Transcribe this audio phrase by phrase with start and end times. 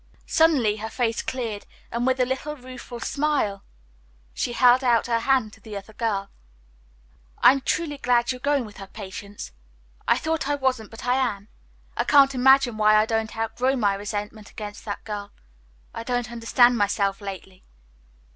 [0.25, 3.63] Suddenly her face cleared, and with a little, rueful smile
[4.33, 6.31] she held out her hand to the other girl.
[7.37, 9.51] "I'm truly glad you are going with her, Patience.
[10.07, 11.49] I thought I wasn't, but I am.
[11.95, 15.33] I can't imagine why I don't outgrow my resentment against that girl.
[15.93, 17.63] I don't understand myself lately."